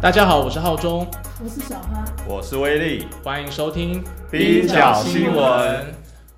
[0.00, 1.04] 大家好，我是浩中，
[1.42, 5.92] 我是小哈，我是威力，欢迎收听冰角新闻。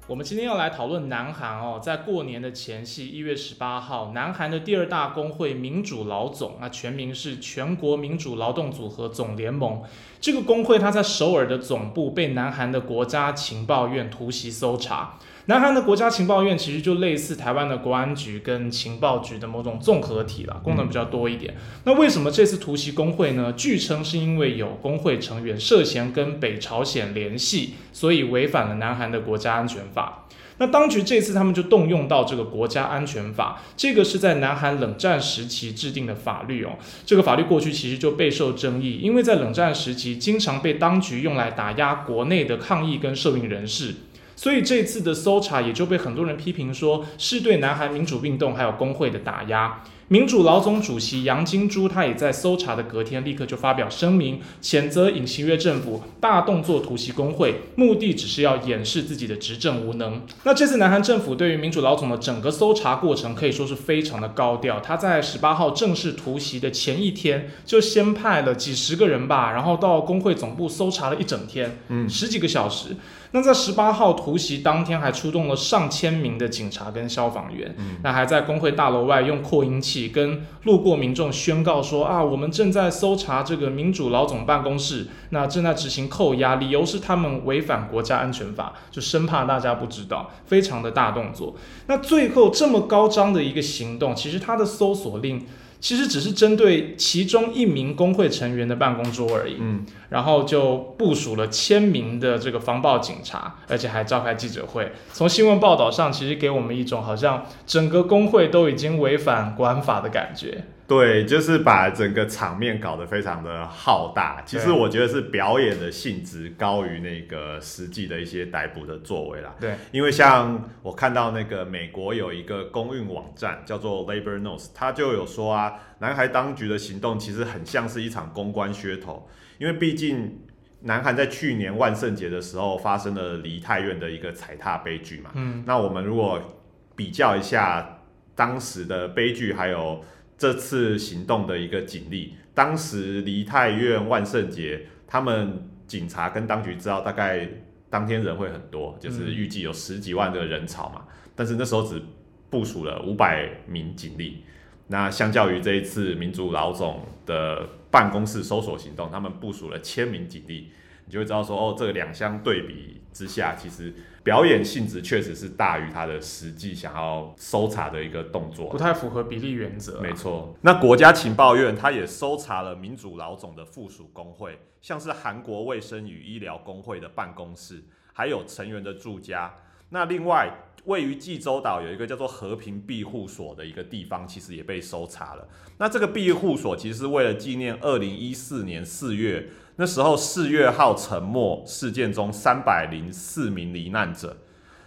[0.06, 9.82] 我们今天要来讨论南韩哦，在过年的前夕，一月十八号，南韩的第二大工会民主老总，那全名是全国民主劳动组合总联盟。
[10.22, 15.18] 这个工会它在首尔的总部被南韩的国家情报院突袭搜查。
[15.50, 21.56] 南韩的国家情报院其实就类似台湾的国安局跟情报局的某种综合体了，功能比较多一点。
[21.82, 23.52] 那为什么这次突袭工会呢？
[23.56, 30.28] 据称是因为有工会成员涉嫌跟北朝鲜联系，所以违反了南韩的国家安全法。
[30.58, 36.74] 那当局这次他们就动用到这个国家安全法，这个是在南韩冷战时期制定的法律哦。
[37.04, 43.96] 这个法律过去其实就备受争议，因为在冷战时期经常被当局用来打压国内的抗议跟社运人士。
[44.40, 49.82] 所以这次的搜查也就被很多人批评说是对南韩民主运动还有工会的打压。
[50.08, 60.22] 民主老总主席杨金珠他也在搜查的隔天立刻就发表声明，谴责尹锡悦政府大动作突袭工会，目的只是要掩饰自己的执政无能。
[60.44, 64.80] 那这次南韩政府对于民主老总的整个搜查过程可以说是非常的高调。
[64.80, 72.96] 他在十八号正式突袭的前一天，就先派了几十个人吧，然后到工会总部搜查了一整天，嗯，十几个小时。
[73.32, 91.54] 那在十八号突袭当天，还出动了上千名的警察跟消防员，那还在工会大楼外用扩音器跟路过民众宣告说啊，我们正在搜查这个民主老总办公室，那正在执行扣押，理由是他们违反国家安全法，就生怕大家不知道，非常的大动作。
[91.86, 95.46] 那最后这么高张的一个行动，其实他的搜索令。
[95.80, 104.92] 其实只是针对其中一名工会成员的办公桌而已，嗯，然后就部署了千名的这个防暴警察，而且还召开记者会。
[105.12, 110.64] 从新闻报道上，其实给我们一种好像整个工会都已经违反国安法的感觉。
[110.90, 114.42] 对，就是把整个场面搞得非常的浩大。
[114.44, 119.54] 其实我觉得是表演的性质高于那个实际的一些逮捕的作为啦。
[119.60, 129.28] 对，因为像我看到那个美国有一个公运网站叫做 Labor News，他就有说啊，南韩当局的行动其实很像是一场公关噱头。
[129.58, 130.40] 因为毕竟
[130.80, 135.30] 南韩在去年万圣节的时候发生了梨泰院的一个踩踏悲剧嘛。
[135.34, 136.58] 嗯，那我们如果
[136.96, 138.00] 比较一下
[138.34, 140.02] 当时的悲剧，还有
[140.40, 147.46] 这次行动的一个警力，当时梨泰院万圣节，他们警察跟当局知道大概
[147.90, 151.04] 当天人会很多，就是预计有十几万的人潮嘛，
[151.36, 152.00] 但是那时候只
[152.48, 154.42] 部署了五百名警力，
[154.86, 160.70] 那相较于这一次民主老总的办公室搜索行动，他们部署了千名警力，
[161.04, 163.94] 你就会知道说，哦，这个两相对比之下，其实。
[164.22, 169.98] 表演性质确实是大于他的实际想要搜查的一个动作，不太符合比例原则。
[169.98, 177.82] 没错，那国家情报院他也搜查了民主老总的附属工会，像是韩国卫生与医疗工会的办公室，
[178.12, 179.54] 还有成员的住家。
[179.88, 180.52] 那另外，
[180.84, 185.48] 位于济州岛有一个叫做和平庇护所的一个地方，其实也被搜查了。
[185.78, 189.48] 那这个庇护所其实是为了纪念二零一四年四月。
[189.80, 194.36] 那时候四月号沉没事件中三百零四名罹难者，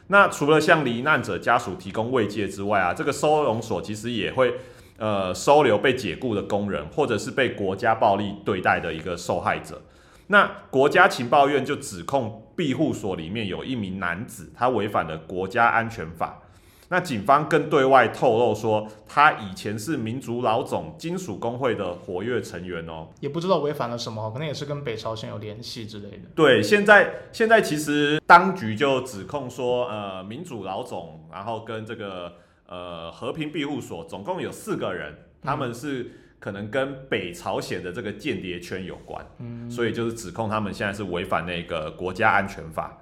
[0.05, 4.53] 那除了向罹难者家属提供慰藉之外啊，这个收容所其实也会
[4.99, 9.81] 呃收留被解雇的工人，或者是被国家暴力对待的一个受害者。
[10.27, 16.39] 那国家情报院就指控庇护所里面有一名男子，他违反了国家安全法。
[16.89, 26.29] 那警方更对外透露说，他以前是民族老总金属工会的活跃成员哦，也不知道违反了什么，可能也是跟北朝鲜有联系之类的。
[26.35, 32.33] 对，现在现在其实当局就指控说，呃，民主老总，然后跟这个
[32.67, 42.99] 呃和平庇护所总共有四个人，他们是可能跟北朝鲜的这个间谍圈有关，嗯，所以就是指控他们现在是违反那个国家安全法。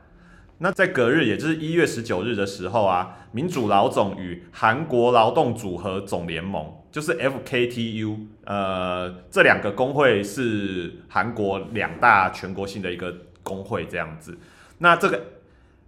[0.64, 8.16] 那在隔日，也就是一月十九日的时候啊，民主老总与韩国劳动组合总联盟，就是 FKTU，
[8.46, 14.38] 呃，这两个工会是韩国两大全国性的一个工会，这样子。
[14.78, 15.20] 那这个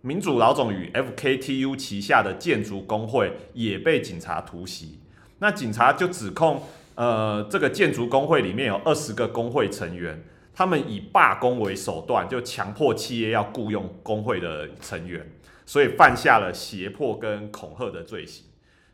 [0.01, 4.97] 民主老总与 FKTU 旗下的建筑工会也被警察突袭，
[5.38, 6.63] 那警察就指控，
[6.95, 10.24] 呃，这个建筑工会里面有二十个工会成员。
[10.55, 15.27] 他们以罢工为手段，就强迫企业要雇佣工会的成员，
[15.65, 18.45] 所以犯下了胁迫跟恐吓的罪行。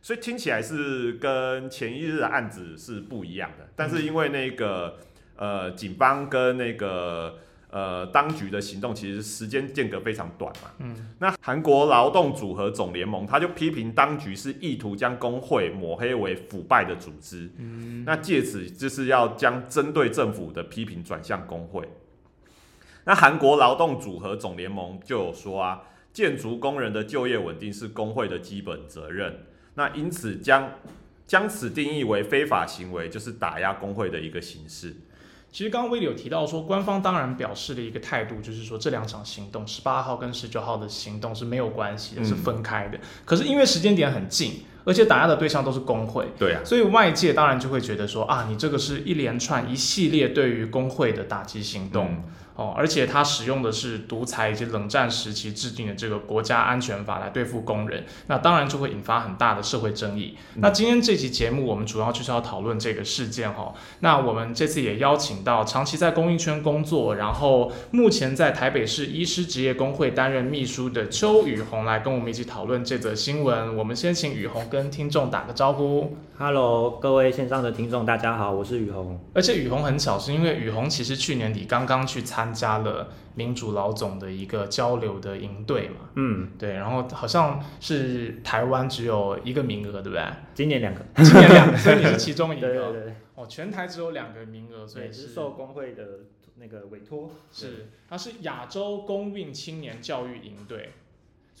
[0.02, 3.68] 所以听起来是跟前一日的案子是不一样的。
[3.76, 4.96] 但是因为那个
[5.36, 7.38] 呃，警方跟那个
[7.70, 10.70] 呃，当局的行动其实时间间隔非常短嘛。
[10.78, 17.48] 嗯，那韩国劳动组合总联盟他就批评当局是意图将工会抹黑为腐败的组织。
[17.58, 21.88] 嗯，那借此就是要将针对政府的批评转向工会。
[23.04, 25.82] 那韩国劳动组合总联盟就有说啊，
[26.12, 29.46] 建筑工人的就业稳定是工会的基本责任。
[29.74, 30.72] 那因此将
[31.26, 34.96] 将此定义为非法行为，就是打压工会的一个形式。
[35.52, 42.98] 其实刚刚威利有提到说，官方当然表示了一个态度，就是说这两场行动，十八号跟十九号的行动是没有关系的，是分开的。
[43.24, 52.24] 可是因为时间点很近，而且打压的对象都是工会，对啊，所以外界当然就会觉得说啊，你这个是一连串一系列对于工会的打击行动。
[52.56, 60.36] 哦，而且他使用的是独裁以及冷战时期制定的这个国家安全法来对付工人，那当然就会引发很大的社会争议。
[60.56, 63.72] 那今天这期节目我们主要就是要讨论这个事件哈。
[64.00, 73.74] 那我们这次也邀请到长期在公益圈工作，然后目前在台北市医师职业工会担任秘书的邱宇红来跟我们一起讨论这则新闻。
[73.74, 76.16] 我们先请宇红跟听众打个招呼。
[76.38, 79.18] Hello，各位线上的听众，大家好，我是雨虹。
[79.34, 86.08] 而且雨虹很巧，是因为雨虹其实去年底刚刚去参加了民主老总的一个交流的营队嘛。
[86.14, 90.24] 嗯，对，然后好像是台湾只有一个名额，对不对？
[90.54, 92.68] 今年两个，今年两个， 所以你是其中一个。
[92.68, 93.14] 对对对。
[93.34, 96.04] 哦，全台只有两个名额，所以是受工会的
[96.56, 97.28] 那个委托。
[97.50, 100.90] 是，它是亚洲公运青年教育营队。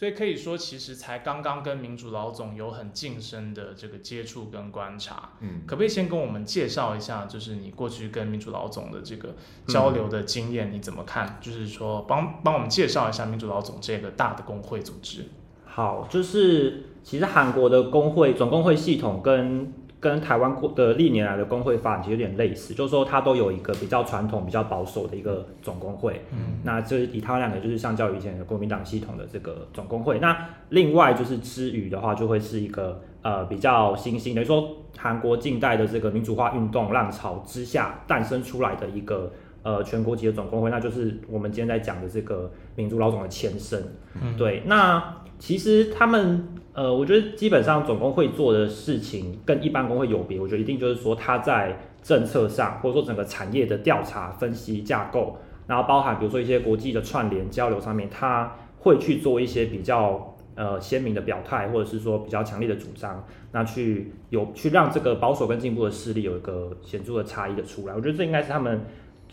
[0.00, 5.32] 所以可以说，其实才刚刚跟民主老总有很近身的这个接触跟观察。
[5.40, 9.34] 嗯，可不可以先跟我们介绍一下，就是你过去跟民主老总的这个
[9.66, 11.38] 交流的经验，你怎么看？
[11.42, 15.26] 就是说，帮帮我们介绍一下民主老总这个大的工会组织。
[15.66, 19.70] 好，就是其实韩国的工会总工会系统跟。
[20.00, 26.22] 跟台湾过的历年来的工会发展其实有点类似，就是说它都有一个比较传统、比较保守的一个总工会。
[26.32, 30.18] 嗯，那这以他们两个就是相较于以前的国民党系统的这个总工会。
[30.18, 39.30] 那另外就是之余的话，就会是一个呃比较新兴，等于说韩国近代的这个民主化运动浪潮之下诞生出来的一个
[39.62, 43.84] 呃全国级的总工会，那就是我们今天在讲的这个民主老总的前身。
[44.20, 46.46] 嗯，对，那其实他们。
[46.72, 67.94] 呃，我觉得基本上总工会做的事情跟一般工会有别，我觉得一定就是说他在政策上，或者说整个产业的调查、分析、架构，然后包含比如说一些国际的串联交流上面，他会去做一些比较呃鲜明的表态，或者是说比较强烈的主张，那去有去让这个保守跟进步的势力有一个显著的差异的出来。
[67.94, 68.80] 我觉得这应该是他们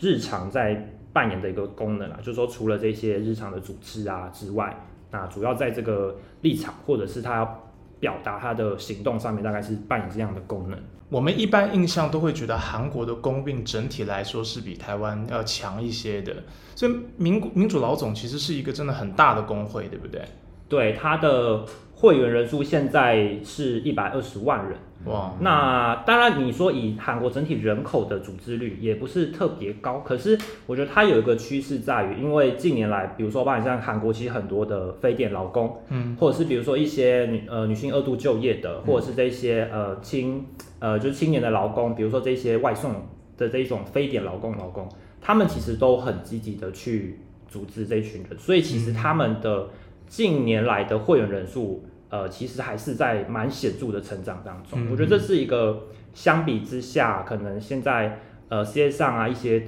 [0.00, 4.76] 日常在扮演的一个功能啊，就是说除了这些日常的组织啊之外。
[5.10, 7.70] 那主要在这个立场，或者是他要
[8.00, 10.78] 表达他的行动上面，大概是扮演这样的功能。
[11.10, 16.34] 我们一般印象都会觉得韩国的工病整体来说是比台湾要强一些的，
[16.74, 20.22] 所以民民主老总其实是一个真的很大的工会，对不对？
[20.68, 21.64] 对，他的
[21.94, 24.76] 会员人数现在是一百二十万人。
[25.04, 30.36] 哇，那当然，你说以韩国整体人口的组织率也不是特别高，可是
[30.66, 40.44] 我觉得它有一个趋势在于，因为近年来，比如说包括像韩国其实很多的非典劳工，嗯，或者是比如说一些女呃女性二度就业的，或者是这些呃青
[40.80, 42.92] 呃就是青年的劳工，比如说这些外送
[43.36, 44.88] 的这一种非典劳工劳工，
[45.20, 49.68] 他们其实都很积极的去组织这群人，所以其实他们的
[50.08, 51.84] 近年来的会员人数。
[52.10, 54.90] 呃，其实还是在蛮显著的成长当中。
[54.90, 59.62] 我觉得这是一个相比之下，可能现在呃世界上啊一些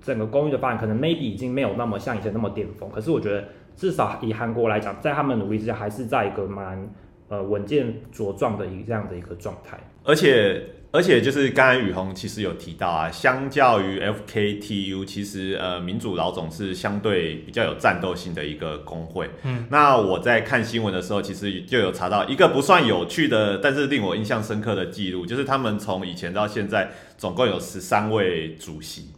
[0.00, 2.90] 整个公寓的发展，可能 maybe 已经没有那么像以前那么巅峰。
[2.90, 3.44] 可是我觉得
[3.76, 6.88] 至少以韩国来讲，在他们努力之下，还是在一个蛮
[7.28, 9.78] 呃稳健茁壮的一这样的一个状态。
[10.04, 10.62] 而且。
[10.94, 19.28] 而且就是刚才宇宏其实有提到啊，相较于 FKTU，其实呃民主老总是相对比较有战斗性的一个工会。
[19.42, 29.08] 嗯，那我在看新闻的时候，其实就有查到一个不算有趣的，但是令我印象深刻的记录，就是他们从以前到现在总共有十三位主席。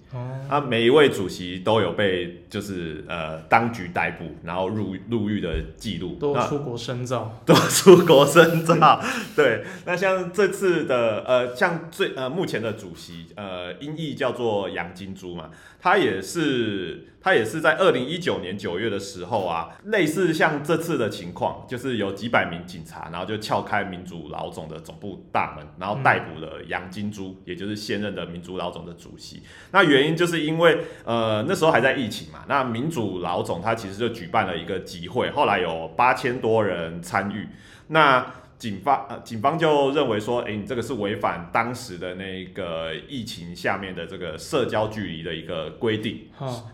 [0.48, 9.00] 啊，每一位主席都有被就是呃当局逮捕，然后入入狱的记录，都出国深造， 都出国深造。
[9.34, 15.50] 对，那像这次的呃，像最呃目前的主席呃音译叫做杨金珠嘛。
[15.78, 29.42] 他也是，他也是在二零一九年九月的时候啊，类似像这次的情况，就是有几百名警察，然后就撬开民主老总的总部大门，然后逮捕了杨金珠，也就是现任的民主老总的主席。
[29.72, 37.48] 那原因就是因为，呃，那时候还在疫情嘛，那民主老总他其实就举办了一个集会，后来有八千多人参与。
[37.88, 38.24] 那
[38.58, 46.28] 警方呃警方就认为说，哎、你这个是违反当时的那个疫情下面的这个社交距离的一个规定。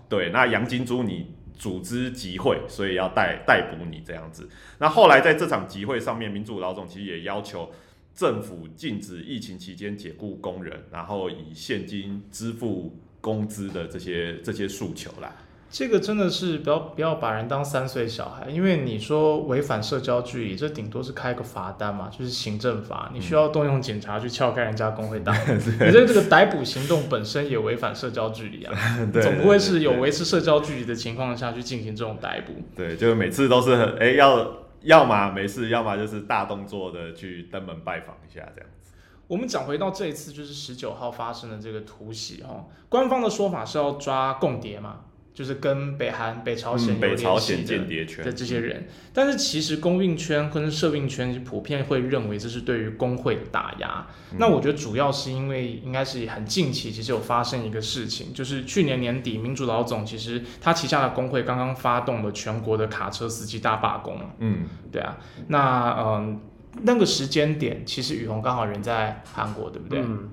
[0.09, 4.49] 对，那杨金珠你组织集会，所以要逮逮捕你这样子。
[4.79, 7.73] 那后来在这场集会上面，民主老总其实也要求
[8.15, 15.35] 政府禁止疫情期间解雇工人，然后以现金支付工资的这些这些诉求啦。
[15.73, 25.57] 这个真的是不要不要把人当三岁小孩，因为你说违反社交距离，这顶多是开个罚单嘛，就是行政罚，你需要动用警察去撬开人家工会大门。
[25.81, 28.75] 你这这个逮捕行动本身也违反社交距离啊，
[29.11, 32.52] 对总不会是有对维持社交距离的情况下去进行这种逮捕。
[32.76, 34.47] 对，就是每次都是很哎、要
[34.83, 38.93] 要么没事，要么就是大动作的去登门拜访一下这样子。
[39.26, 44.97] 我们讲回到这一次，就是十九号发生的这个突袭哈，官方的说法是要抓共谍嘛，
[45.35, 54.07] 就是跟北韩、北朝鲜嗯北有联系的朝鲜间谍圈的这些人，但是其实公运圈跟社运圈普遍会认为这是对于工会的打压。
[54.33, 64.19] 嗯那我觉得主要是因为应该是很近期，其实有发生一个事情，就是去年年底，民主老总其实他旗下的工会刚刚发动了全国的卡车司机大罢工。
[64.39, 66.41] 嗯，对啊，那嗯。
[66.85, 70.01] 那个时间点，其实雨虹刚好人在韩国，对不对？
[70.01, 70.31] 嗯，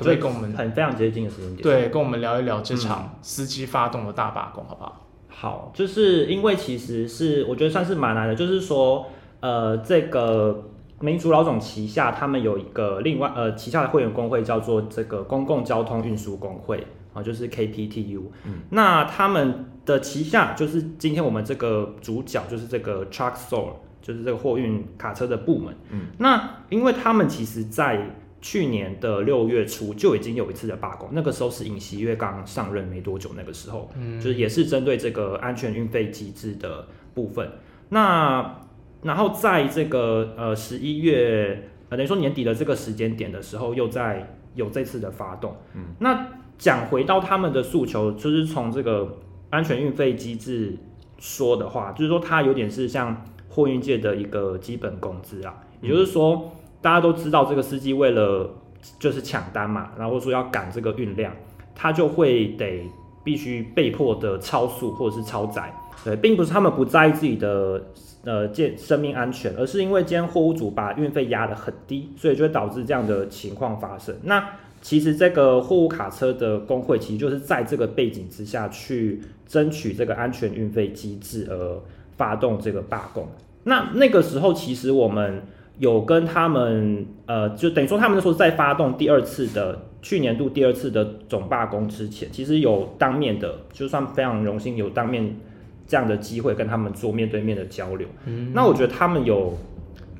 [0.00, 1.62] 可不可以跟我们很非常接近的时间点。
[1.62, 5.06] 对跟我们聊一聊这场司机发动的大罢工，好不好？
[5.28, 9.06] 好，就是因为其实是我觉得算是蛮难的，就是说，
[9.40, 18.22] 呃，这个民族老总旗下他们有一个另外呃旗下的会员工会叫做这个公共交通运输工会啊，就是 KPTU。
[18.44, 25.74] 嗯，那他们的旗下就是今天我们这个主角就是这个 Truck Store，就是这个货运卡车的部门。
[25.90, 33.90] 嗯，那因为他们其实在去年的六月初就已经有一次的罢工，那个时候是尹锡悦刚上任没多久，那个时候。
[33.96, 37.50] 嗯，就是也是针对这个安全运费机制的部分。
[37.90, 38.60] 那
[39.02, 45.56] 然后在这个呃十一月，呃等于说年底的这个时间点的时候，又在有这次的发动。
[45.74, 49.18] 嗯，那讲回到他们的诉求，就是从这个
[49.50, 50.76] 安全运费机制
[51.18, 58.50] 说的话，就是说它有点是像货运界的一个基本工资啊，也就是说大家都知道这个司机为了
[58.98, 61.32] 就是抢单嘛，然后说要赶这个运量，
[61.74, 62.88] 他就会得
[63.22, 65.72] 必须被迫的超速或者是超载。
[66.02, 67.82] 对，并不是他们不在意自己的
[68.24, 74.16] 呃健生命安全，而是因为今天货物主把运费压得很低，所以就会导致这样的情况发生。
[74.22, 74.42] 那
[74.80, 81.78] 其实这个货物卡车的工会，其实就是在这个背景之下去争取这个安全运费机制而
[82.16, 83.28] 发动这个罢工。
[83.64, 85.42] 那那个时候，其实我们
[85.80, 95.34] 有跟他们，呃，就等于说他们那时候在发动第二次的去年度第二次的总罢工之前，其实有当面的，就算非常荣幸有当面
[95.86, 98.06] 这样的机会跟他们做面对面的交流。
[98.26, 99.56] 嗯那我觉得他们有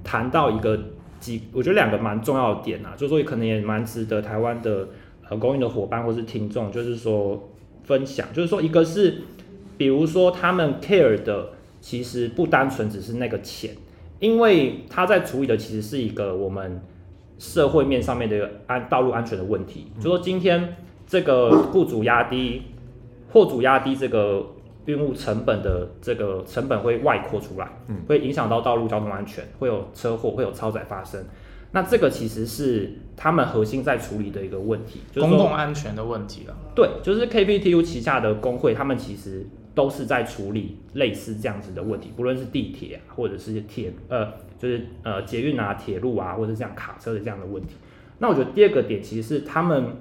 [0.03, 0.81] 谈到一个
[1.21, 4.89] 几，我觉得两个蛮重要的点啊，就是说可能也蛮值得台湾的
[5.29, 7.51] 呃公益的伙伴或是听众，就是说
[7.85, 9.19] 分享，就是说一个是
[9.77, 11.51] 比如说他们 care 的
[11.83, 13.75] 其实不单纯只是那个钱，
[14.21, 16.81] 因为他在处理的其实是一个我们
[17.39, 22.63] 社会面上面的一个安道路安全的问题，就说今天这个雇主压低，
[23.33, 24.47] 货主压低这个
[24.85, 31.25] 运物成本的这个成本会外扩出来，嗯会影响到道路交通安全，会有车祸，会有超载发生。
[31.73, 36.57] 那这个其实是他们核心在处理的一个问题，就是公说共安全的问题了。
[36.75, 39.47] 对，就是 KPTU 旗下的工会，他们其实
[39.81, 47.77] 都是在处理类似这样子的问题，不论是地铁啊，或者是铁呃，就是呃捷运啊、铁路啊，或者是这样卡车的这样的问题。
[48.19, 49.97] 那我觉得第二个点其实是他们，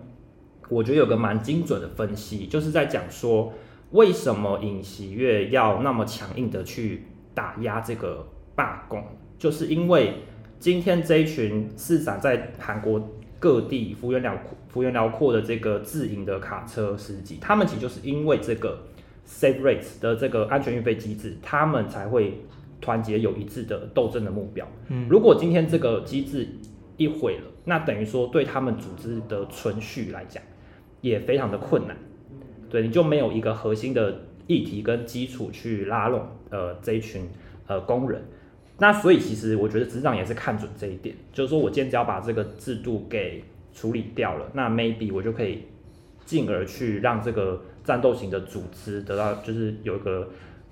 [0.67, 3.53] 我觉得有个蛮精准的分析，就是在讲说
[3.91, 9.01] 为什么尹锡悦要那么强硬的去打压这个罢工，
[9.37, 10.15] 就是因为
[10.59, 18.83] 今天这一群市长在韩国各地幅员辽阔、幅员辽阔的这个自营的卡车司机，他们其实就是因为这个
[19.29, 22.41] Safe Rates 的这个安全运费机制，他们才会
[22.81, 24.67] 团结有一致的斗争的目标。
[24.87, 26.47] 嗯，如果今天这个机制
[26.97, 30.41] 一毁了，那等于说对他们组织的存续来讲，
[31.01, 31.95] 也非常的困难。
[32.69, 37.29] 对，你就没有一个核心的议题跟基础去拉拢呃这一群
[37.67, 38.23] 呃工人。
[38.79, 43.43] 那所以其实我觉得执行长也是看准这一点，就是说我今天只要把这个制度给
[43.73, 45.65] 处理掉了，那 maybe 我就可以
[46.29, 50.29] 进而去让这个战斗型的组织得到就是有一个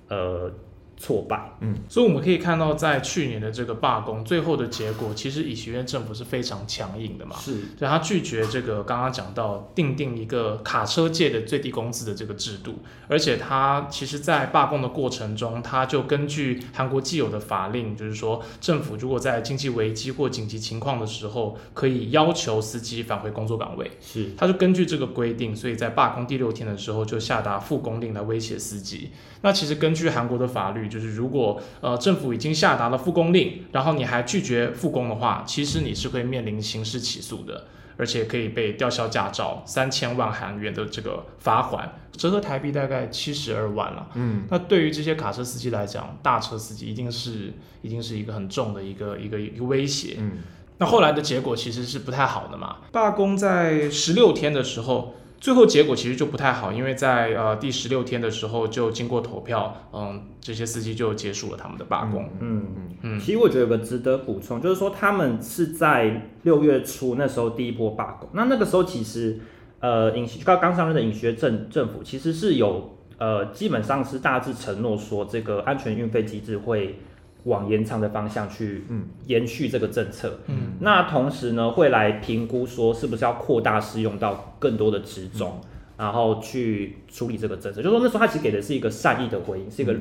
[0.08, 0.52] 呃
[0.98, 1.51] 挫败。
[1.62, 7.36] 嗯所以我们可以看到，在去年的这个罢工，最后的结果，其实以学院政府是非常强硬的嘛。
[7.38, 29.12] 是，对他拒绝这个刚刚讲到定定一个卡车界的最低工资的这个制度，而且他其实，在罢工的过程中，他就根据韩国既有的法令，就是说政府如果在经济危机或紧急情况的时候，可以要求司机返回工作岗位，是，他就根据这个规定，所以在罢工第六天的时候就下达复工令来威胁司机。
[29.42, 37.65] 那其实根据韩国的法律，就是如果呃政府已经下达了复工令，然后你还拒绝复工的话，其实你是会面临刑事起诉的，
[37.98, 44.08] 而且可以被吊销驾照三千万韩元的这个罚款，折合台币大概七十二万了。
[44.15, 50.15] 嗯，那对于这些卡车司机来讲，大车司机一定是一定是一个很重的一个一个一个威胁。
[50.17, 50.32] 嗯，
[50.77, 52.77] 那后来的结果其实是不太好的嘛。
[52.91, 62.27] 罢工在十六天的时候，最后结果其实就不太好，因为在呃第十六天的时候就经过投票，嗯，这些司机就结束了他们的罢工。
[62.39, 63.20] 嗯嗯嗯。
[63.20, 69.39] 其实我觉得有个值得补充，就是说他们是在六月初那时候第一波罢工，那那个时候其实
[69.79, 77.00] 呃尹刚刚上任的尹学政政府其实是有呃基本上是大致承诺说这个安全运费机制会
[77.48, 80.39] 往延长的方向去嗯延续这个政策。
[80.48, 85.60] 嗯那同时呢，会来评估说是不是要扩大适用到更多的职种，
[85.98, 87.82] 然后去处理这个政策。
[87.82, 89.96] 就是说那时候他其实给的是一个善意的回应，是一个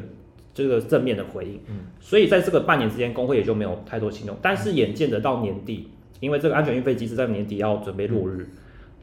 [0.52, 1.60] 这个正面的回应。
[1.68, 4.36] 嗯，所以在这个半年之间，工会也就没有太多行动。
[4.42, 5.88] 但是眼见得到年底，
[6.20, 8.46] 因为这个安全运费机制在年底要准备落日。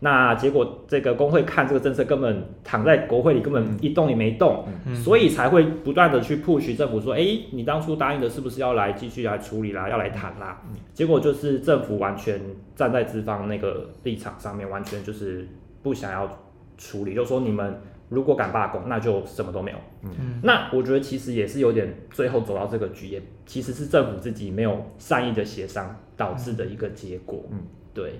[0.03, 10.61] 那结果，这个工会看这个政策根本躺在国会里，根本一动也没动，嗯所以才会不断的去 push 政府说，哎、你当初答应的是不是要来继续来处理啦，要来谈啦？
[10.93, 12.37] 结果就是政府完全
[12.75, 15.47] 站在资方那个立场上面，完全就是
[15.81, 16.29] 不想要
[16.77, 17.79] 处理，就说你们
[18.09, 19.77] 如果敢罢工，那就什么都没有。
[20.03, 27.41] 嗯那我觉得其实也是有点最后走到这个局，也其实是政府自己没有善意的协商导致的一个结果。
[27.51, 27.59] 嗯，
[27.93, 28.19] 对。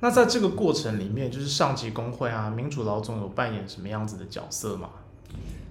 [0.00, 4.88] 那在这个过程里面，就是上级工会啊，民主老总有扮演什么样子的角色吗？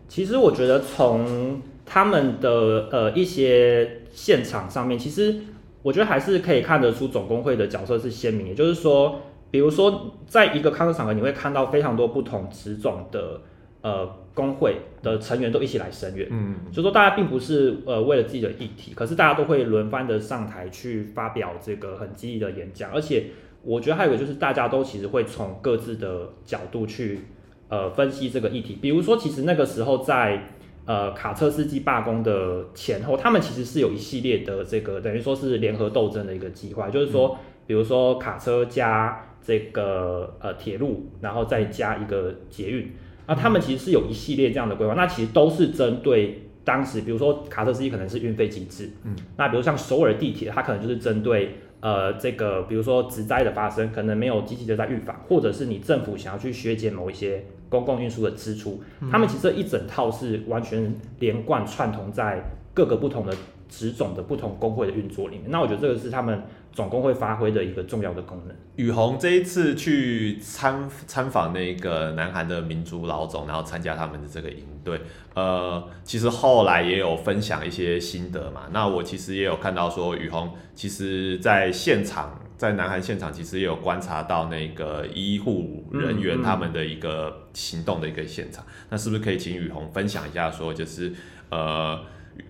[0.08, 5.36] 其实我觉得从他们的呃一些现场上面，其实
[5.82, 8.48] 我觉得还是可以看得出总工会的角色是鲜明。
[8.48, 13.42] 也就是说，比如说在一个康乐场合，你会看到非常多不同职种的
[13.82, 16.28] 呃工会的成员都一起来声援。
[16.30, 23.26] 嗯就说大家并不是呃为了自己的议题，可是大家都会轮番的上台去发表这个很激励的演讲，而且
[23.64, 27.20] 我觉得还有一个就是大家都其实会从各自的角度去
[27.68, 30.50] 呃分析这个议题，比如说其实那个时候在
[30.86, 42.92] 呃卡车司机罢工的前后，他们其实是有一系列的这个等于说是联合斗争的一个计划，就是说比如说卡车加这个呃铁路，然后再加一个捷运。
[43.28, 62.42] 那他们其实是有一系列这样的规划，那其实都是针对当时，比如说卡车司机可能是运费机制，嗯，那比如像首尔地铁，它可能就是针对呃这个，比如说植灾的发生，可能没有积极的在预防，或者是你政府想要去削减某一些公共运输的支出，他们其实一整套是完全连贯串通在
[62.74, 63.36] 各个不同的
[63.68, 65.50] 职种的不同工会的运作里面。
[65.50, 68.56] 那我觉得这个是他们总工会发挥的一个重要的功能。
[68.76, 75.02] 雨虹这一次去参参访那个南韩的民族老总，然后参加他们的这个营队，
[75.34, 78.64] 呃，其实后来也有分享一些心得嘛。
[78.72, 88.66] 那我其实也有看到说，雨虹其实在现场，在南韩现场，其实也有观察到那个医护人员他们的一个行动的一个现场。
[88.90, 91.12] 那是不是可以请雨虹分享一下，说就是
[91.50, 92.00] 呃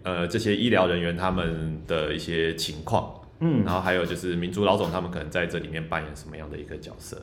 [0.03, 3.13] 呃这些医疗人员他们的一些情况？
[3.39, 7.17] 嗯，然后还有就是民族老总他们可能在这里面扮演什么样的一个角色？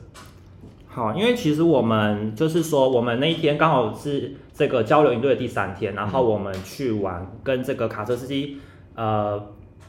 [0.87, 8.57] 好，因为其实我们就是说，我们那一天刚好是这个交流营队的第三天，然后我们去玩跟这个卡车司机
[8.95, 9.39] 呃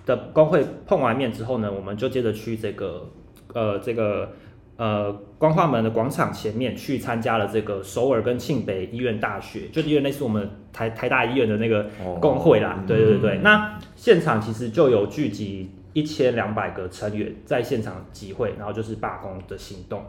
[0.05, 3.11] 的工会碰完面之后呢，我们就接着去这个
[3.55, 4.33] 呃这个
[4.79, 11.87] 呃光化门的广场前面去参加了这个首尔跟庆北医院大学，就医院类似我们台台大医院的那个
[12.21, 13.39] 工会啦，对对对。
[13.43, 20.03] 那现场其实就有聚集一千两百个成员在现场集会，然后就是罢工的行动。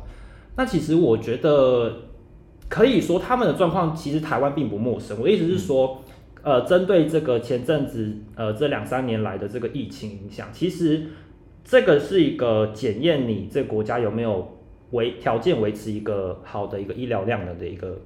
[0.56, 2.04] 那其实我觉得
[2.68, 5.18] 可以说他们的状况其实台湾并不陌生。
[5.20, 6.04] 我的意思是说，
[6.44, 11.06] 呃，针对这个前阵子呃这两三年来的这个疫情影响，其实
[11.64, 14.59] 这个是一个检验你这个国家有没有
[14.92, 18.02] 维条件维持一个好的一个医疗量能的一个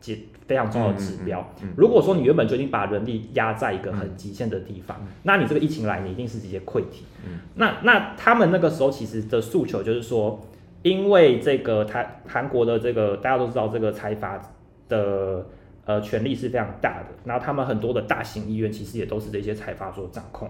[0.00, 1.40] 结非常重要的指标。
[1.60, 7.04] 嗯嗯嗯如果说你原本就已经把人力压在一个很极限的地方，那你这个疫情来，你一定是直接溃体。
[7.24, 10.40] 嗯那那他们那个时候其实的诉求就是说，
[10.82, 14.40] 因为这个台韩国的这个大家都知道这个财阀
[14.88, 15.46] 的
[15.84, 20.48] 呃权力是非常大的，然后他们很多的大型医院其实也都是这些财阀所掌控。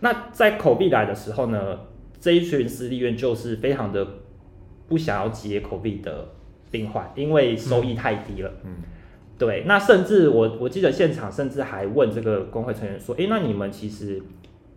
[0.00, 1.78] 那在口碑来的时候呢，
[2.18, 4.06] 这一群私立医院就是非常的
[4.88, 6.28] 不想要接口鼻的
[6.70, 8.52] 病患，因为收益太低了。
[8.64, 8.76] 嗯
[9.38, 14.22] 对，那甚至我我记得现场甚至还问这个工会成员说，诶，那你们其实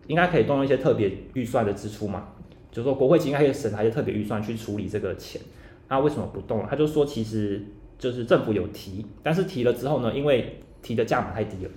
[0.08, 2.28] 应该可以动用一些特别预算的支出嘛？
[2.70, 5.42] 就是说国会应该可以审查一些特别预算去处理这个钱，
[5.88, 6.66] 那为什么不动？
[6.70, 7.64] 他就说其实
[7.98, 11.72] 就是政府有提，但是提了之后呢，因为提的价码太低了，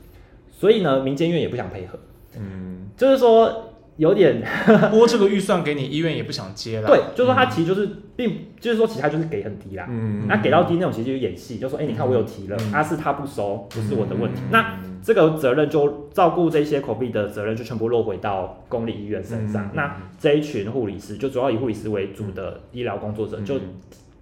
[0.51, 1.97] 所以呢民间医院也不想配合，
[2.37, 4.43] 嗯就是说有点
[4.91, 6.87] 拨这个预算给你，医院也不想接了。
[6.89, 14.41] 对，就是说他其实就是并就是说其实他就是给很低啦，嗯那给到低那种其实就是演戏，就说哎、诶你看我有提了，嗯啊是他不收，不是我的问题。
[14.45, 19.67] 嗯那这个责任就照顾这些口鼻的责任就全部落回到公立医院身上。
[19.67, 23.57] 嗯那这一群护理师就主要以护理师为主的医疗工作者，就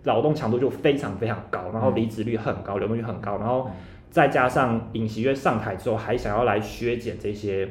[0.05, 3.71] 劳动强度就非常非常高，然后离职率很高，流动率很高，然后
[4.11, 7.69] 再加上尹锡悦上台之后还想要来削减这些。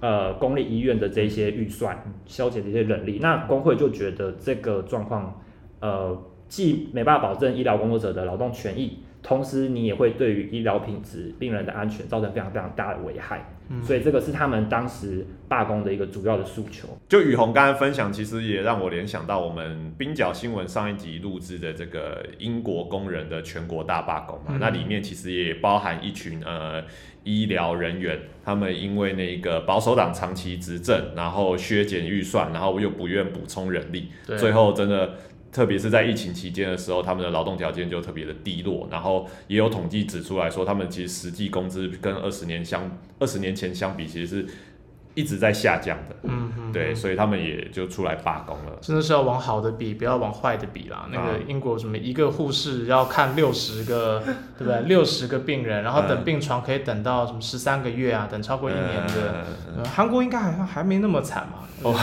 [0.00, 5.42] 呃，公立医院的这些预算，削减这些人力，那工会就觉得这个状况，
[5.80, 13.46] 呃，既没办法保证医疗工作者的劳动权益，同时你也会对于医疗品质、病人的安全造成非常非常大的危害。
[13.72, 16.88] 嗯所以这个是他们当时罢工的一个主要的诉求。
[17.08, 26.82] 就雨虹刚才分享，其实也让我联想到我们冰角新闻上一集录制的这个英国工人的全国大罢工嘛，嗯那里面其实也包含一群呃
[27.24, 35.16] 医疗人员，他们因为那个保守党长期执政，然后削减预算，然后又不愿补充人力，最后真的。
[35.52, 44.46] 特别是在疫情期间的时候，他们的劳动条件就特别的低落，然后也有统计指出来说，他们其实实际工资跟二十年相二十年前相比，其实是
[45.20, 46.16] 一直在下降的。
[46.22, 48.78] 嗯嗯，对，所以他们也就出来罢工了。
[48.80, 51.06] 真的是要往好的比，不要往坏的比啦。
[51.12, 54.22] 那啊个英国什么一个护士要看六十个，
[54.58, 54.80] 对不对？
[54.88, 59.44] 六十个病人，然后等嗯病床可以等到什么十三个月啊，等超过一年的。
[59.84, 61.66] 韩国应该好像还没那么惨嘛。
[61.82, 61.94] 哦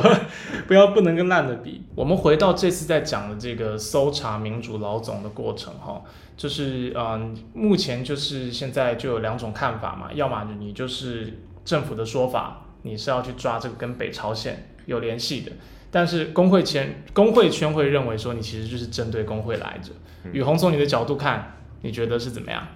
[0.66, 1.82] 不要不能跟烂的比。
[1.94, 6.00] 我们回到这次在讲的这个搜查民主老总的过程哈，
[6.34, 15.52] 就是嗯，目前就是现在就有两种看法嘛，要么你就是政府的说法，你是要去抓这个跟北朝鲜有联系的。
[15.90, 19.92] 但是工会圈工会圈会认为说你其实就是针对工会来着。
[20.24, 22.66] 嗯雨虹从你的角度看，你觉得是怎么样？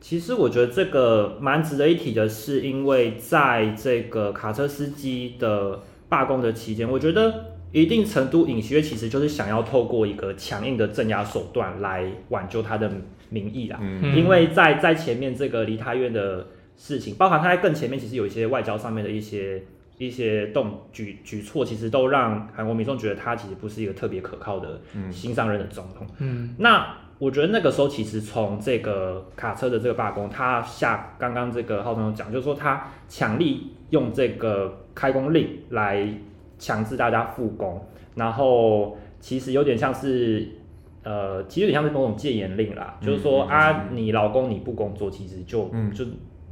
[0.00, 12.88] 其实我觉得这个蛮值得一提的是，因为在这个卡车司机的罢工的期间，我觉得一定程度尹锡悦其实就是想要透过一个强硬的镇压手段来挽救他的
[13.30, 13.78] 民意啦。
[13.80, 16.46] 嗯嗯因为在在前面这个梨泰院的
[16.84, 19.62] 事情，包含他在更前面，其实有一些外交上面的一些
[19.98, 24.80] 一些动举举措，其实都让韩国民众觉得他其实不是一个特别可靠的
[25.12, 26.04] 新上任的总统。
[26.18, 36.12] 嗯那我觉得那个时候其实从这个卡车的这个罢工，他下刚刚这个浩总有讲，就是说他强力用这个开工令来
[36.58, 40.48] 强制大家复工，然后其实有点像是。
[41.04, 46.04] 呃，其实有点像是某种戒严令啦，嗯就是说嗯啊，你老公你不工作，其实就、嗯就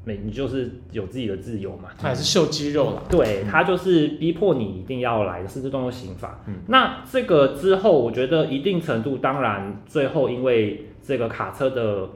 [0.04, 3.02] 每你就是有自己的自由嘛，他还是秀肌肉啦。
[3.10, 6.42] 对他就是逼迫你一定要来，是这动用刑法。
[6.46, 12.08] 嗯那这个之后，我觉得一定程度，当然最后因为这个卡车的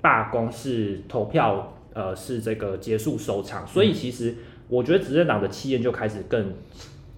[0.00, 4.34] 罢工是投票，呃，是这个结束收场，所以其实
[4.68, 6.54] 我觉得执政党的气焰就开始更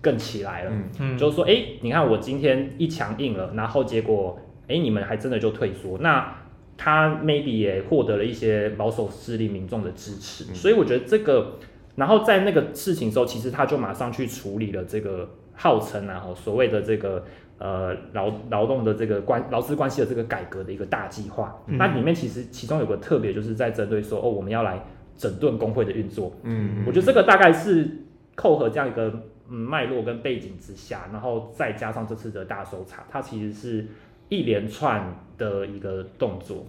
[0.00, 0.70] 更起来了。
[0.72, 6.37] 嗯嗯，就是说，哎、你看我今天一强硬了，然后结果，哎、你们还真的就退缩，那
[6.78, 10.54] 他 maybe 也获得了一些保守势力民众的支持，嗯。
[10.54, 11.58] 所以我觉得这个，
[11.96, 17.24] 然后在那个事情之后，其实他就马上去处理了这个号称啊，后所谓的这个
[17.58, 21.76] 呃劳劳动的这个关劳资关系的这个改革的一个大计划，嗯。
[21.76, 24.82] 那里面其实其中有个特别就是在针对说，哦，我们要来
[25.16, 27.88] 整顿工会的运作，嗯我觉得这个大概是
[28.36, 29.12] 扣合这样一个
[29.50, 33.84] 嗯脉络跟背景之下，然后再加上这次的大搜查，它其实是
[34.28, 36.66] 一连串的一个动作。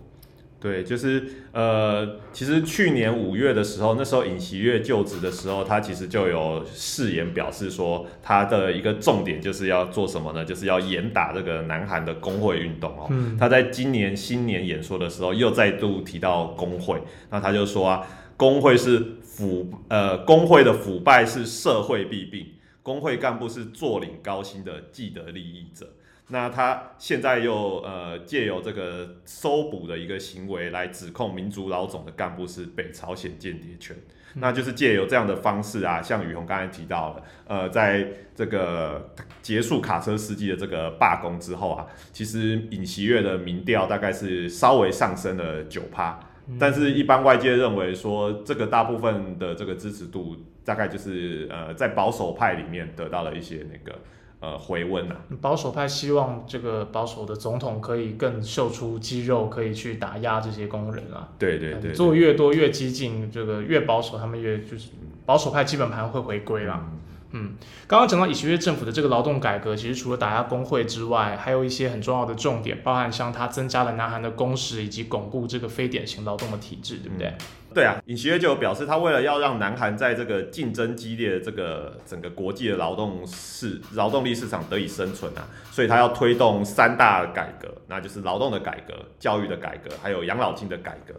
[0.62, 10.43] 对，就是呃，其实去年五月的时候，那时候尹锡悦就职的时候，他其实就有誓言表示说，他的一个重点就是要做什么呢？
[10.43, 13.08] 就是要严打这个南韩的工会运动哦。
[13.10, 22.45] 嗯他在今年新年演说的时候，又再度提到工会，那他就说啊，工会是腐呃，工会的腐败是社会弊病，
[22.84, 25.88] 工会干部是坐领高薪的既得利益者。
[26.29, 33.95] 那他现在又呃借由这个搜捕的一个行为来指控民族老总的干部是北朝鲜间谍权，
[34.35, 46.19] 那就是借由这样的方式啊，像雨虹刚才提到了，呃，在这个结束卡车司机的这个罢工之后啊，其实尹锡悦的民调大概是稍微上升了九趴。
[46.59, 53.99] 但是，一般外界认为说，这个大部分的这个支持度，大概就是呃，在保守派里面得到了一些那个
[54.39, 55.15] 呃回温啊。
[55.41, 61.30] 保守派希望这个保守的总统可以更秀出肌肉，可以去打压这些工人啊。
[61.38, 64.89] 对对对，做越多越激进，这个越保守，他们越就是
[65.25, 66.86] 保守派基本盘会回归啦。
[66.91, 66.99] 嗯，
[67.31, 67.53] 嗯
[67.87, 77.33] 刚刚讲到以学月政府的这个劳动改革，其实除了打压工会之外，还有一些很重要的重点，包含像它增加了南韩的工时，以及巩固这个非典型劳动的体制，对不对？
[77.71, 91.13] 对啊，尹锡悦就有表示，他为了要让南韩在这个竞争激烈的这个整个国际的劳动市劳动力市场得以生存啊，所以他要推动三大改革，那就是劳动的改革、教育的改革，还有养老金的改革。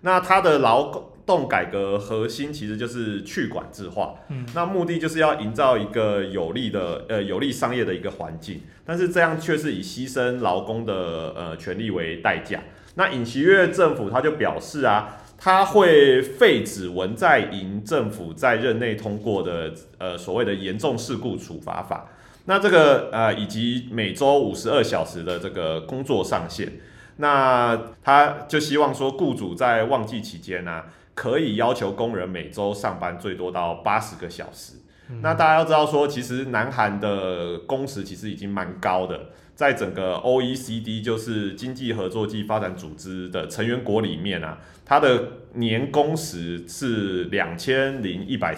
[0.00, 12.60] 那他的劳工动改革核心其实就是去管制化，嗯，那目的就是要营造一个有利的呃有利商业的一个环境，但是这样却是以牺牲劳工的呃权利为代价。
[12.96, 22.10] 那尹锡悦政府他就表示啊，他会废止文在寅政府在任内通过的呃所谓的严重事故处罚法，
[22.46, 26.72] 那这个呃以及每周五十二小时的这个工作上限。
[27.16, 30.82] 那他就希望说，雇主在旺季期间呢，
[31.14, 34.74] 可以要求工人每周上班最多到八十个小时。
[35.20, 48.56] 那大家要知道说，其实南韩的工时其实已经蛮高的，在整个 OECD 就是经济合作暨发展组织的成员国里面啊，它的年工时是两千零一百。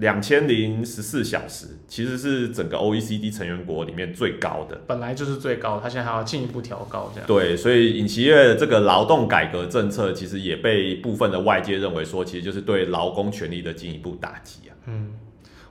[0.00, 7.26] 两千零十四小时，其实是整个 OECD 成员国里面最高的，本来就是最高，它现在还要进一步调高，这样。
[7.26, 14.72] 对，所以尹锡悦这个劳动改革政策，其实也被部分的外界认为说，其实就是对劳工权利的进一步打击啊。
[14.86, 15.12] 嗯，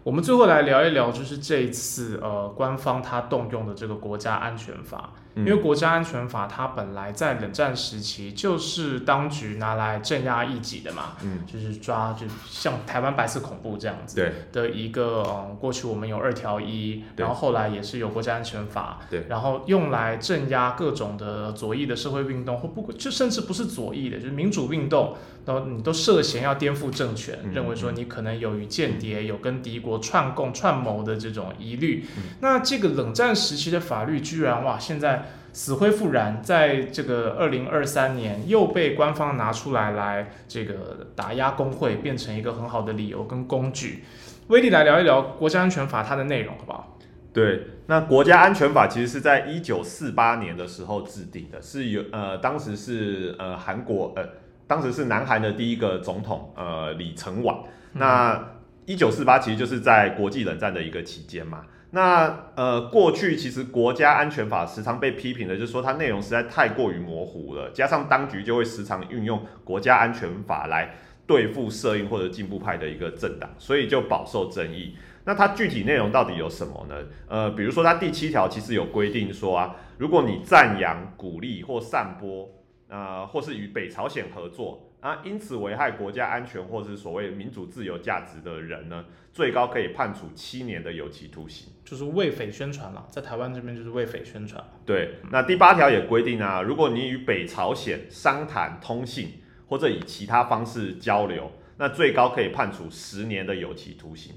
[0.03, 5.13] 我们最后来聊一聊，就是这一次呃，官方他动用的这个国家安全法。
[5.37, 32.05] 因为国家安全法它本来在冷战时期就是当局拿来镇压异己的嘛，嗯，就是抓就像台湾白色恐怖这样子的一个，嗯，过去我们有二条一，然后后来也是有国家安全法，对，然后用来镇压各种的左翼的社会运动或不就甚至不是左翼的，就是民主运动，然后你都涉嫌要颠覆政权，认为说你可能有与间谍、有跟敌国串供串谋的这种疑虑，
[32.41, 35.26] 那这个冷战时期的法律居然哇现在。
[35.53, 44.03] 死灰复燃，在这个二零二三年又被官方拿出来来这个打压工会，变成一个很好的理由跟工具。
[44.49, 46.97] 威力来聊一聊国家安全法它的内容，好不好？
[47.33, 54.23] 对，那国家安全法其实是在一九四八年的时候制定的，是有呃，当时是呃韩国呃，
[54.67, 57.55] 当时是南韩的第一个总统呃李承晚。
[57.93, 58.41] 那
[58.85, 61.63] 一九四八其实就是在国际冷战的一个期间嘛。
[61.91, 70.95] 那呃，过去其实国家安全法时常被批评的，就是说它内容实在太过于模糊了，加上当局就会时常运用国家安全法来
[71.25, 74.97] 对付摄影或者进步派的一个政党，所以就饱受争议。
[75.23, 76.95] 那它具体内容到底有什么呢？
[77.27, 82.49] 呃，比如说它第七条其实有规定说啊，如果你赞扬、鼓励或散播，
[82.89, 84.83] 呃，或是与北朝鲜合作。
[84.99, 93.07] 啊，因此危害国家安全或是所谓民主自由价值的人呢，最高可以判处七年的有期徒刑，就是为匪宣传了。
[93.09, 94.61] 在台湾这边就是为匪宣传。
[94.85, 99.35] 对，那第八条也规定啊，如果你与北朝鲜商谈、通信
[99.69, 104.33] 或者以其他方式交流，那最高可以判处十年的有期徒刑。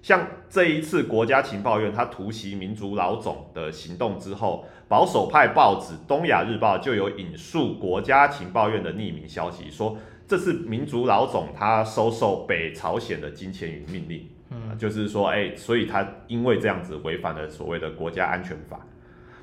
[0.00, 18.80] 像这一次国家情报院他突袭民族老总的行动之后，保守派报纸《东亚日报》就有引述国家情报院的匿名消息，说这是民族老总他收受北朝鲜的金钱与命令，嗯，就是说，哎，所以他因为这样子违反了所谓的国家安全法。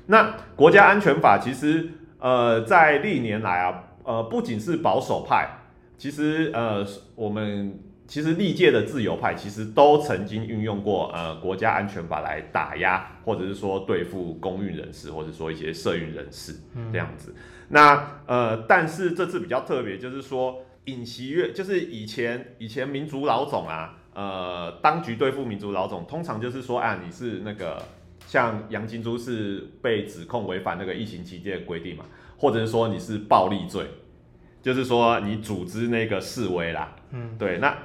[0.06, 5.48] 那国家安全法其实，呃，在历年来啊，呃，不仅是保守派，
[5.96, 7.78] 其实，呃，我们。
[8.04, 16.52] 其实历届的自由派其实都曾经运用过呃国家安全法来打压，或者是说对付公运人士，或者说一些社运人士
[16.92, 17.34] 这样子。
[17.68, 27.82] 那呃，但是这次比较特别，就是说尹锡悦，就是以前以前民族老总啊，呃，当局对付民族老总，通常就是说啊，你是那个
[28.26, 32.04] 像杨金珠是被指控违反那个疫情期间的规定嘛，
[32.36, 33.86] 或者是说你是暴力罪，
[34.62, 37.76] 就是说你组织那个示威啦，嗯，对，那。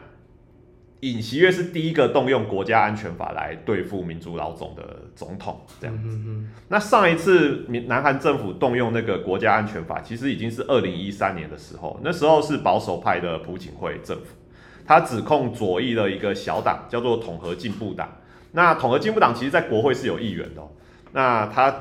[1.01, 6.19] 尹锡悦是第一个动用国家安全法来对付民族老总的总统，这样子。
[6.69, 14.35] 那上一次民南韩政府动用那个国家安全法，其实已经是二零一三年的时候，那时候是保守派的朴槿惠政府，
[14.87, 18.09] 他指控左翼的一个小党叫做统合进步党。
[18.53, 20.61] 那统合进步党其实在国会是有议员的，
[21.11, 21.71] 那他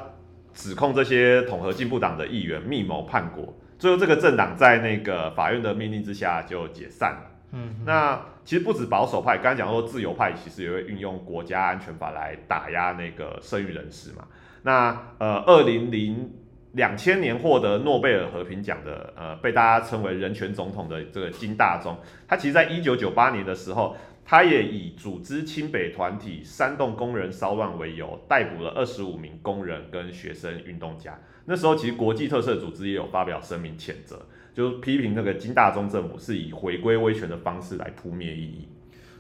[0.53, 3.55] 指控这些统合进步党的议员密谋叛国。
[3.79, 7.31] 最后这个政党在那个法院的命令之下就解散了。
[7.53, 14.25] 嗯，那其实不止保守派，刚才讲说自由派其实也会运用国家安全法来打压那个生育人士嘛。
[14.63, 16.31] 那呃，二零零
[16.77, 21.97] 两千年获得诺贝尔和平奖的呃，被大家称为人权总统的这个金大中，
[22.29, 31.19] 他其实在一九九八年的时候，他也以组织亲北团体煽动工人骚乱为由，逮捕了二十五名工人跟学生运动家。
[31.47, 38.69] 那时候其实国际特色组织也有发表声明谴责，就批评那个金大中政府是以回归威权的方式来扑灭异议。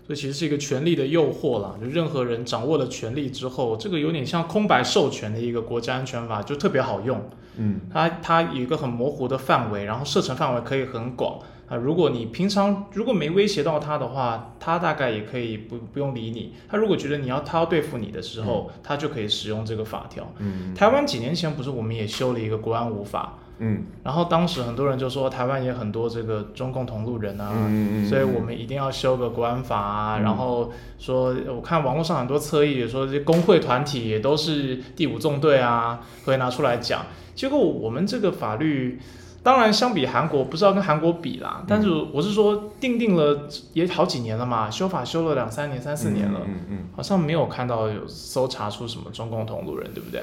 [0.07, 7.29] 所以其实是一个权力的诱惑啦，就任何人掌握了权力之后，这个有点像空白授权的一个国家安全法，就特别好用。
[7.57, 11.75] 嗯，它它有一个很模糊的范围，然后射程范围可以很广啊。
[11.75, 16.53] 如果你平常如果没威胁到他的话，他大概也可以不不用理你。
[16.69, 20.31] 他如果觉得你要他要对付你的时候，他就可以使用这个法条。
[20.39, 23.85] 嗯台湾几年前不是我们也修了一个国安五法，嗯。
[24.03, 30.23] 然后当时很多人就说台湾也很多这个中共同路人啊，嗯所以我们一定要修个国安法啊，嗯。
[30.23, 37.07] 然后说我看网络上很多侧翼也说这工会团体也都是第五纵队啊，会拿出来讲。
[37.35, 38.99] 结果我们这个法律，
[39.43, 46.79] 当然相比韩国不知道跟韩国比啦，但是我是说定定了也好几年了嘛，修法修了两三年、三四年了，嗯嗯。
[46.97, 50.23] 好像没有看到有搜查出什么中共同路人，对不对？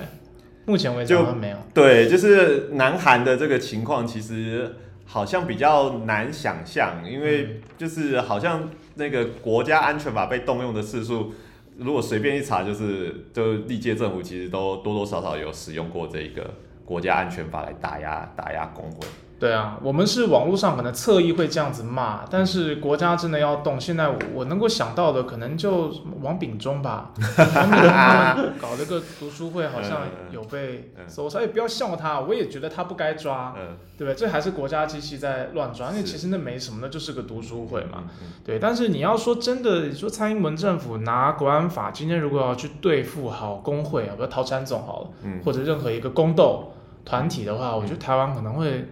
[0.66, 1.58] 目前为止就好像没有。
[1.74, 11.34] 对，就是南韩的这个情况，其实好像比较难想象，因为就是好像那个国家安全法被动用的次数，
[11.78, 16.54] 如果随便一查，就是就历届政府其实都多多少少有使用过这个
[16.86, 19.08] 国家安全法来打压打压工会。
[19.44, 34.16] 对啊，我们是网络上可能侧翼会这样子骂，但是国家真的要动，现在我我能够想到的可能就王炳忠吧， 王炳忠搞了个读书会，好像有被搜查，哎，不要笑他，我也觉得他不该抓，嗯，对不对？
[34.16, 38.06] 这还是国家机器在乱抓，因为其实那没什么，那就是个读书会嘛。
[38.46, 45.42] 对，但是你要说真的，你说蔡英文政府拿国安法，今天如果要去对付好工会啊，比如陶产总好了，嗯。
[45.44, 46.72] 或者任何一个宫斗
[47.04, 48.88] 团体的话，我觉得台湾可能会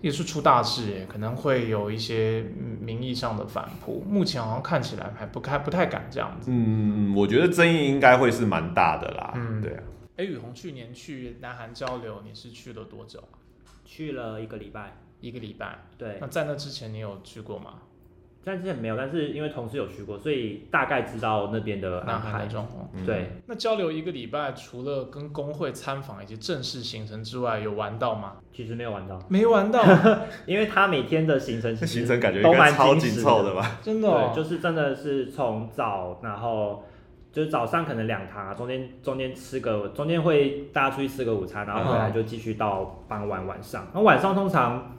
[0.00, 4.04] 也是出大事耶，可能会有一些嗯名义上的反扑。
[4.08, 6.50] 目前好像看起来还不太不太敢这样子。
[6.52, 9.32] 嗯，我觉得争议应该会是蛮大的啦。
[9.34, 9.82] 嗯对啊。
[10.16, 13.34] 哎，雨虹去年去南韩交流，你是去了多久啊？
[13.84, 15.78] 去了一个礼拜，一个礼拜。
[15.96, 17.74] 对那，在那之前你有去过吗？
[18.48, 22.46] 但之前没有，但是因为同事有去过，所以大概知道那边的安排。
[22.48, 22.88] 状况。
[22.94, 28.38] 嗯对，那交流一个礼拜，除了跟工会参访以及正式行程之外，有玩到吗？
[28.52, 29.84] 其实没有玩到，没玩到，
[30.46, 33.78] 因为他每天的行程其实行程感觉都蛮超紧凑的吧？
[33.82, 36.84] 真的、哦对，就是真的是从早，然后
[37.30, 43.82] 就是早上可能两堂啊，中间中间吃个，中间会大家出去吃个午餐，然后回来就继续到傍晚晚上。
[43.92, 44.96] 然后晚上通常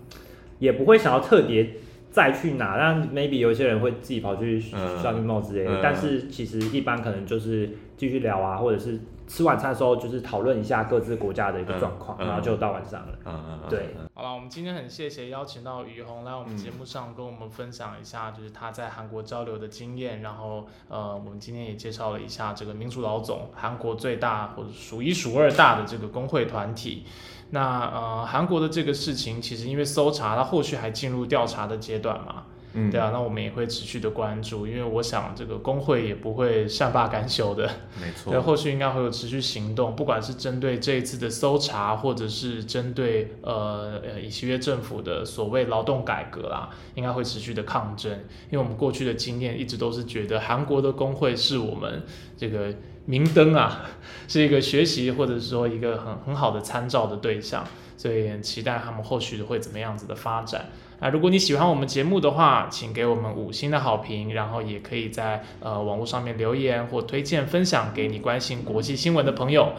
[0.60, 1.78] 也不会想要特别
[2.12, 13.14] 再去哪，但 maybe 有一些人会自己跑去嗯 shopping mall 之类的，嗯但是其实一般可能就是继续聊啊，或者是吃晚餐的时候就是讨论一下各自国家的一个状况，然后就到晚上了。
[13.26, 20.22] 嗯嗯嗯，对好了，我们今天很谢谢邀请到于红来我们节目上跟我们分享一下，就是他在韩国交流的经验。
[20.22, 27.06] 然后，呃，我们今天也介绍了一下这个民族老总，韩国最大或者数一数二大的这个工会团体。
[27.52, 32.44] 那呃，韩国的这个事情其实因为搜查，它后续还进入调查的阶段嘛。
[32.74, 37.68] 嗯，对啊，那我们也会持续的关注，因为我想这个工会也不会善罢甘休的。
[38.00, 38.40] 没 错对，。
[38.40, 48.12] 后续应该会有持续行动，不管是针对这一次的搜查，或者是针对呃呃以西约政府的所谓劳动改革啦，应该会持续的抗争。
[48.52, 52.04] 因为我们过去的经验一直都是觉得韩国的工会是我们
[52.38, 52.72] 这个
[53.06, 53.86] 明灯啊，
[54.30, 57.66] 是一个学习或者是说一个很很好的参照的对象，
[57.98, 60.68] 所以很期待他们后续会怎么样子的发展。
[61.02, 69.74] 那如果你喜欢我们节目的话，请给我们五星的好评，然后也可以在呃网络上面留言或推荐分享给你关心国际新闻的朋友。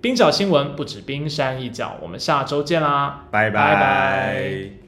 [0.00, 4.79] 冰角新闻不止冰山一角，我们下周见啦，拜拜拜拜